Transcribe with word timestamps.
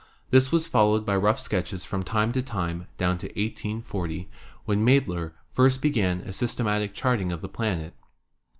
This 0.31 0.51
was 0.51 0.65
followed 0.65 1.05
by 1.05 1.15
rough 1.15 1.39
sketches 1.39 1.85
from 1.85 2.01
time 2.01 2.31
to 2.31 2.41
time 2.41 2.87
down 2.97 3.19
to 3.19 3.27
1840, 3.27 4.31
when 4.65 4.83
Maedler 4.83 5.33
first 5.51 5.79
began 5.79 6.21
a 6.21 6.33
systematic 6.33 6.95
charting 6.95 7.31
of 7.31 7.41
the 7.41 7.47
planet. 7.47 7.93